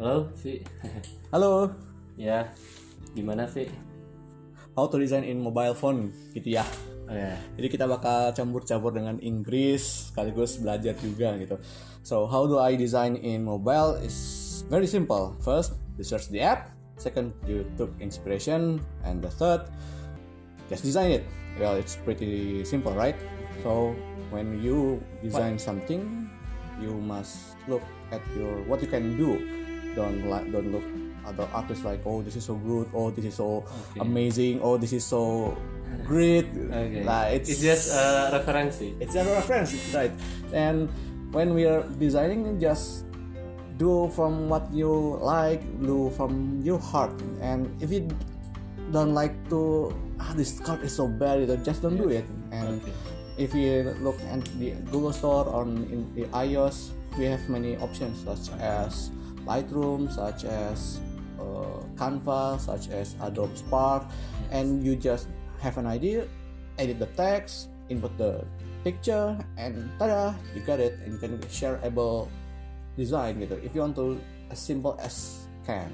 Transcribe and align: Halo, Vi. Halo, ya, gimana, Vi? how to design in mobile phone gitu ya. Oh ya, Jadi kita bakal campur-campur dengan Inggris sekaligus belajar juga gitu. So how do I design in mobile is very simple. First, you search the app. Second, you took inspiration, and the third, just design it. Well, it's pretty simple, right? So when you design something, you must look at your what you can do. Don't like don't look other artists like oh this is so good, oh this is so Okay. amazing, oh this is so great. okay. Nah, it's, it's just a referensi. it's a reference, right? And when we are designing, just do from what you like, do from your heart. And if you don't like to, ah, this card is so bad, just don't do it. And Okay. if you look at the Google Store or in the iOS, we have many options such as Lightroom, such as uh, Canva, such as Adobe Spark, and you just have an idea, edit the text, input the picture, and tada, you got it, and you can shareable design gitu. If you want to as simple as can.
Halo, 0.00 0.32
Vi. 0.40 0.62
Halo, 1.32 1.72
ya, 2.16 2.48
gimana, 3.12 3.44
Vi? 3.48 3.92
how 4.76 4.88
to 4.88 4.96
design 4.98 5.24
in 5.24 5.40
mobile 5.40 5.76
phone 5.76 6.12
gitu 6.32 6.56
ya. 6.56 6.64
Oh 7.08 7.12
ya, 7.12 7.36
Jadi 7.60 7.66
kita 7.68 7.84
bakal 7.84 8.32
campur-campur 8.32 8.94
dengan 8.96 9.20
Inggris 9.20 10.08
sekaligus 10.12 10.56
belajar 10.56 10.96
juga 10.96 11.36
gitu. 11.36 11.60
So 12.00 12.24
how 12.24 12.48
do 12.48 12.56
I 12.56 12.78
design 12.78 13.20
in 13.20 13.44
mobile 13.44 14.00
is 14.00 14.16
very 14.72 14.88
simple. 14.88 15.36
First, 15.44 15.76
you 16.00 16.04
search 16.06 16.32
the 16.32 16.40
app. 16.40 16.72
Second, 16.96 17.34
you 17.44 17.66
took 17.74 17.90
inspiration, 17.98 18.78
and 19.02 19.18
the 19.18 19.28
third, 19.28 19.66
just 20.70 20.86
design 20.86 21.10
it. 21.20 21.24
Well, 21.58 21.74
it's 21.74 21.98
pretty 21.98 22.62
simple, 22.62 22.94
right? 22.94 23.18
So 23.66 23.92
when 24.30 24.62
you 24.62 25.02
design 25.18 25.58
something, 25.58 26.30
you 26.78 26.94
must 27.02 27.58
look 27.66 27.82
at 28.14 28.22
your 28.38 28.62
what 28.70 28.80
you 28.80 28.88
can 28.88 29.18
do. 29.18 29.36
Don't 29.94 30.28
like 30.28 30.50
don't 30.52 30.72
look 30.72 30.84
other 31.24 31.46
artists 31.54 31.84
like 31.84 32.00
oh 32.04 32.22
this 32.22 32.34
is 32.36 32.44
so 32.44 32.54
good, 32.56 32.88
oh 32.94 33.10
this 33.10 33.24
is 33.24 33.34
so 33.34 33.62
Okay. 33.92 34.00
amazing, 34.00 34.60
oh 34.62 34.76
this 34.76 34.92
is 34.92 35.04
so 35.04 35.56
great. 36.06 36.46
okay. 36.50 37.04
Nah, 37.04 37.28
it's, 37.30 37.48
it's 37.50 37.60
just 37.62 37.92
a 37.94 38.30
referensi. 38.32 38.96
it's 39.00 39.14
a 39.14 39.24
reference, 39.24 39.74
right? 39.94 40.10
And 40.52 40.88
when 41.30 41.54
we 41.54 41.64
are 41.66 41.84
designing, 42.00 42.58
just 42.58 43.04
do 43.78 44.08
from 44.16 44.48
what 44.48 44.66
you 44.72 45.18
like, 45.22 45.62
do 45.84 46.10
from 46.16 46.60
your 46.64 46.78
heart. 46.78 47.12
And 47.40 47.70
if 47.80 47.90
you 47.92 48.08
don't 48.92 49.14
like 49.14 49.32
to, 49.50 49.94
ah, 50.20 50.32
this 50.36 50.60
card 50.60 50.82
is 50.82 50.94
so 50.94 51.08
bad, 51.08 51.46
just 51.64 51.82
don't 51.82 51.96
do 51.96 52.08
it. 52.10 52.24
And 52.52 52.80
Okay. 52.82 52.92
if 53.38 53.54
you 53.54 53.94
look 54.02 54.18
at 54.28 54.44
the 54.58 54.72
Google 54.90 55.12
Store 55.12 55.46
or 55.48 55.62
in 55.64 56.04
the 56.14 56.24
iOS, 56.36 56.90
we 57.16 57.24
have 57.30 57.40
many 57.48 57.76
options 57.78 58.24
such 58.24 58.52
as 58.60 59.10
Lightroom, 59.46 60.10
such 60.10 60.44
as 60.44 61.00
uh, 61.40 61.82
Canva, 61.96 62.60
such 62.60 62.88
as 62.90 63.16
Adobe 63.22 63.56
Spark, 63.56 64.06
and 64.50 64.84
you 64.84 64.96
just 64.96 65.28
have 65.60 65.78
an 65.78 65.86
idea, 65.86 66.26
edit 66.78 66.98
the 66.98 67.10
text, 67.18 67.70
input 67.88 68.16
the 68.18 68.44
picture, 68.84 69.38
and 69.56 69.90
tada, 69.98 70.34
you 70.54 70.60
got 70.62 70.80
it, 70.80 70.98
and 71.04 71.14
you 71.14 71.18
can 71.18 71.38
shareable 71.50 72.28
design 72.96 73.40
gitu. 73.40 73.56
If 73.62 73.74
you 73.74 73.80
want 73.82 73.96
to 73.96 74.18
as 74.52 74.60
simple 74.60 74.94
as 75.00 75.48
can. 75.64 75.88